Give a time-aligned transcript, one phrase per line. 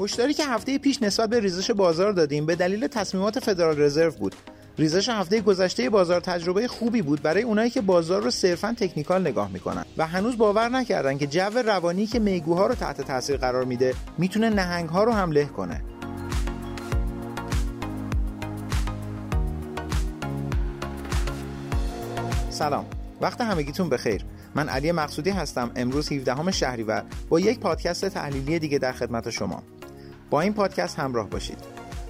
[0.00, 4.34] هشداری که هفته پیش نسبت به ریزش بازار دادیم به دلیل تصمیمات فدرال رزرو بود.
[4.78, 9.50] ریزش هفته گذشته بازار تجربه خوبی بود برای اونایی که بازار رو صرفا تکنیکال نگاه
[9.52, 13.94] می‌کنن و هنوز باور نکردن که جو روانی که میگوها رو تحت تاثیر قرار میده
[14.18, 15.80] می‌تونه نهنگ ها رو هم له کنه.
[22.50, 22.86] سلام.
[23.20, 24.24] وقت همگیتون بخیر.
[24.54, 25.70] من علی مقصودی هستم.
[25.76, 29.62] امروز 17 شهریور با یک پادکست تحلیلی دیگه در خدمت شما.
[30.30, 31.58] با این پادکست همراه باشید.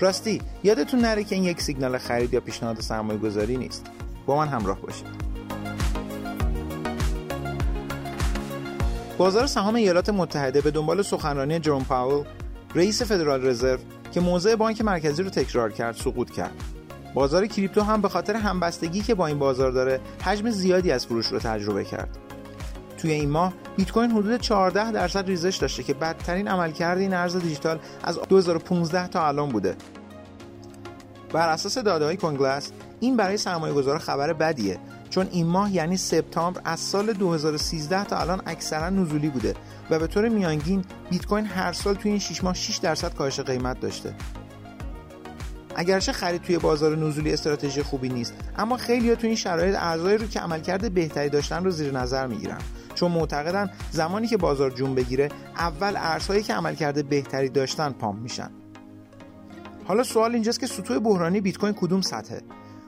[0.00, 3.86] راستی یادتون نره که این یک سیگنال خرید یا پیشنهاد سرمایه گذاری نیست.
[4.26, 5.06] با من همراه باشید.
[9.18, 12.24] بازار سهام ایالات متحده به دنبال سخنرانی جرون پاول
[12.74, 13.78] رئیس فدرال رزرو
[14.12, 16.54] که موضع بانک مرکزی رو تکرار کرد سقوط کرد.
[17.14, 21.26] بازار کریپتو هم به خاطر همبستگی که با این بازار داره حجم زیادی از فروش
[21.26, 22.18] رو تجربه کرد.
[22.96, 27.36] توی این ماه بیت کوین حدود 14 درصد ریزش داشته که بدترین عملکرد این ارز
[27.36, 29.76] دیجیتال از 2015 تا الان بوده.
[31.32, 32.18] بر اساس داده های
[33.00, 34.78] این برای سرمایه گذار خبر بدیه
[35.10, 39.54] چون این ماه یعنی سپتامبر از سال 2013 تا الان اکثرا نزولی بوده
[39.90, 43.40] و به طور میانگین بیت کوین هر سال توی این 6 ماه 6 درصد کاهش
[43.40, 44.14] قیمت داشته.
[45.76, 50.26] اگرچه خرید توی بازار نزولی استراتژی خوبی نیست اما خیلی تو این شرایط ارزهایی رو
[50.26, 52.58] که عملکرد بهتری داشتن رو زیر نظر می‌گیرن.
[52.96, 58.50] چون معتقدن زمانی که بازار جون بگیره اول ارزهایی که عملکرد بهتری داشتن پامپ میشن.
[59.84, 62.42] حالا سوال اینجاست که سطوح بحرانی بیت کوین کدوم سطحه؟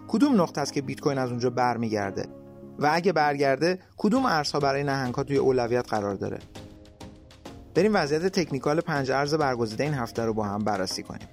[0.09, 2.28] کدوم نقطه است که بیت کوین از اونجا برمیگرده؟
[2.78, 6.39] و اگه برگرده کدوم ارزها برای نهنگ ها توی اولویت قرار داره؟
[7.75, 11.28] بریم وضعیت تکنیکال پنج ارز برگزیده این هفته رو با هم بررسی کنیم.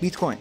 [0.00, 0.38] بیت کوین.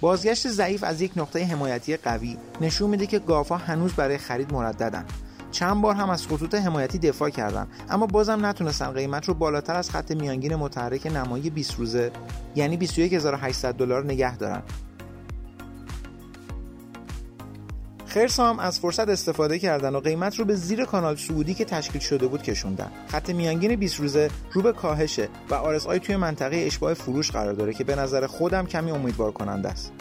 [0.00, 5.04] بازگشت ضعیف از یک نقطه حمایتی قوی نشون میده که گافا هنوز برای خرید مرددن.
[5.52, 9.90] چند بار هم از خطوط حمایتی دفاع کردن اما بازم نتونستن قیمت رو بالاتر از
[9.90, 12.10] خط میانگین متحرک نمایی 20 روزه
[12.54, 14.36] یعنی 21800 دلار نگه
[18.14, 22.00] دارن خرسام از فرصت استفاده کردن و قیمت رو به زیر کانال سعودی که تشکیل
[22.00, 22.90] شده بود کشوندن.
[23.08, 27.74] خط میانگین 20 روزه رو به کاهشه و آی توی منطقه اشباه فروش قرار داره
[27.74, 29.92] که به نظر خودم کمی امیدوار کننده است.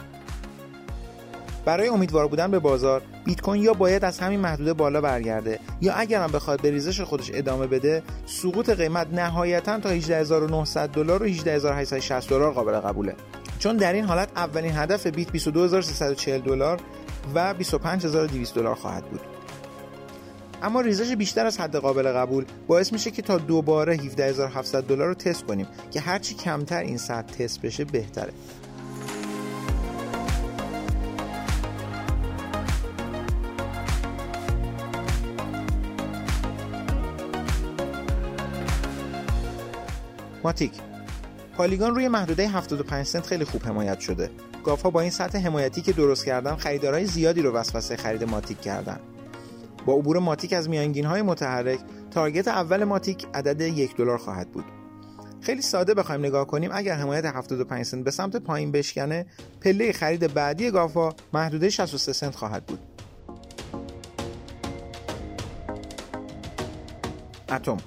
[1.66, 5.94] برای امیدوار بودن به بازار بیت کوین یا باید از همین محدوده بالا برگرده یا
[5.94, 12.30] اگرم بخواد به ریزش خودش ادامه بده سقوط قیمت نهایتا تا 18900 دلار و 18860
[12.30, 13.16] دلار قابل قبوله
[13.60, 16.80] چون در این حالت اولین هدف بیت 22340 دلار
[17.36, 19.22] و 25200 دلار خواهد بود.
[20.64, 25.14] اما ریزش بیشتر از حد قابل قبول باعث میشه که تا دوباره 17700 دلار رو
[25.14, 28.34] تست کنیم که هرچی کمتر این سطح تست بشه بهتره.
[40.44, 40.72] ماتیک
[41.58, 44.30] پالیگان روی محدوده 75 سنت خیلی خوب حمایت شده.
[44.64, 48.62] گاف ها با این سطح حمایتی که درست کردن خریدارهای زیادی رو وسوسه خرید ماتیک
[48.62, 49.00] کردن.
[49.86, 51.80] با عبور ماتیک از میانگین های متحرک
[52.12, 54.66] تارگت اول ماتیک عدد یک دلار خواهد بود.
[55.42, 59.26] خیلی ساده بخوایم نگاه کنیم اگر حمایت 75 سنت به سمت پایین بشکنه
[59.62, 62.80] پله خرید بعدی گافا محدوده 63 سنت خواهد بود.
[67.50, 67.78] اتم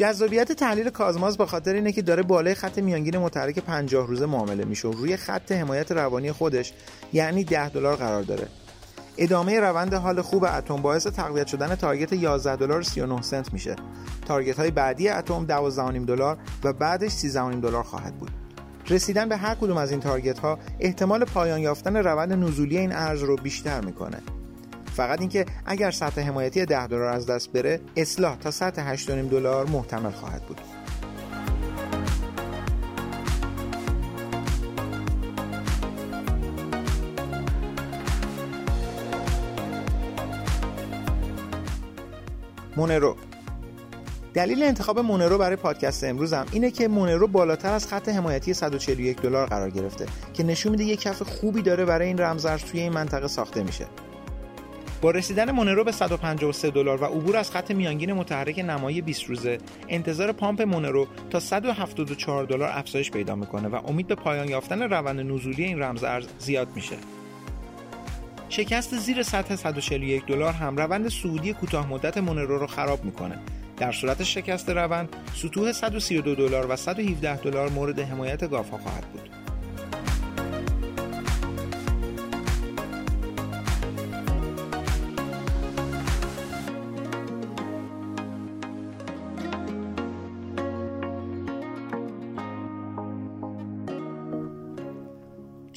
[0.00, 4.64] جذابیت تحلیل کازماز به خاطر اینه که داره بالای خط میانگین متحرک 50 روزه معامله
[4.64, 4.88] میشه.
[4.88, 6.72] و روی خط حمایت روانی خودش
[7.12, 8.48] یعنی 10 دلار قرار داره.
[9.18, 13.76] ادامه روند حال خوب اتم باعث تقویت شدن تارگت 11 دلار 39 سنت میشه.
[14.26, 18.30] تارگت های بعدی اتم 12.5 دلار و بعدش 13.5 دلار خواهد بود.
[18.88, 23.22] رسیدن به هر کدوم از این تارگت ها احتمال پایان یافتن روند نزولی این ارز
[23.22, 24.18] رو بیشتر می‌کنه.
[24.92, 29.66] فقط اینکه اگر سطح حمایتی 10 دلار از دست بره اصلاح تا سطح 8.5 دلار
[29.66, 30.60] محتمل خواهد بود.
[42.76, 43.16] مونرو.
[44.34, 49.46] دلیل انتخاب مونرو برای پادکست امروزم اینه که مونرو بالاتر از خط حمایتی 141 دلار
[49.46, 53.28] قرار گرفته که نشون میده یک کف خوبی داره برای این رمزارز توی این منطقه
[53.28, 53.86] ساخته میشه.
[55.00, 59.58] با رسیدن مونرو به 153 دلار و عبور از خط میانگین متحرک نمایی 20 روزه
[59.88, 65.20] انتظار پامپ مونرو تا 174 دلار افزایش پیدا می‌کنه و امید به پایان یافتن روند
[65.20, 66.96] نزولی این رمز ارز زیاد میشه.
[68.48, 73.38] شکست زیر سطح 141 دلار هم روند سعودی کوتاه مدت مونرو رو خراب می‌کنه.
[73.76, 79.49] در صورت شکست روند سطوح 132 دلار و 117 دلار مورد حمایت گافا خواهد بود.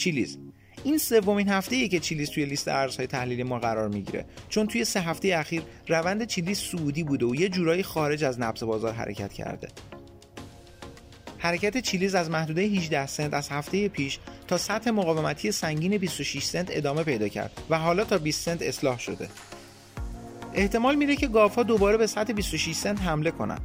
[0.03, 0.38] چیلیز
[0.83, 4.85] این سومین هفته ای که چیلیز توی لیست ارزهای تحلیلی ما قرار می‌گیره چون توی
[4.85, 9.33] سه هفته اخیر روند چیلیز سعودی بوده و یه جورایی خارج از نبض بازار حرکت
[9.33, 9.67] کرده
[11.38, 16.67] حرکت چیلیز از محدوده 18 سنت از هفته پیش تا سطح مقاومتی سنگین 26 سنت
[16.71, 19.29] ادامه پیدا کرد و حالا تا 20 سنت اصلاح شده.
[20.53, 23.59] احتمال میره که گاف دوباره به سطح 26 سنت حمله کنن.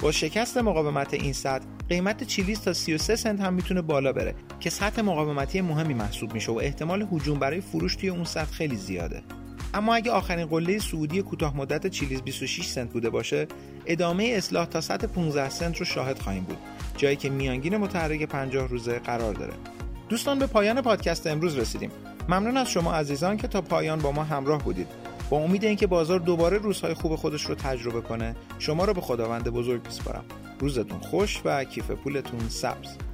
[0.00, 4.70] با شکست مقاومت این سطح قیمت چیلیز تا 33 سنت هم می‌تونه بالا بره که
[4.70, 9.22] سطح مقاومتی مهمی محسوب میشه و احتمال هجوم برای فروش توی اون سطح خیلی زیاده.
[9.74, 13.46] اما اگه آخرین قله سعودی کوتاه مدت چیلیز 26 سنت بوده باشه
[13.86, 16.58] ادامه اصلاح تا سطح 15 سنت رو شاهد خواهیم بود
[16.96, 19.52] جایی که میانگین متحرک 50 روزه قرار داره.
[20.08, 21.90] دوستان به پایان پادکست امروز رسیدیم.
[22.28, 24.86] ممنون از شما عزیزان که تا پایان با ما همراه بودید.
[25.30, 29.48] با امید اینکه بازار دوباره روزهای خوب خودش رو تجربه کنه شما رو به خداوند
[29.48, 30.24] بزرگ میسپارم.
[30.58, 33.05] روزتون خوش و کیف پولتون سبز.